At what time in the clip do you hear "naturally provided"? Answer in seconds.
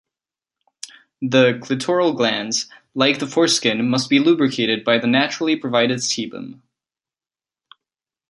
5.05-5.99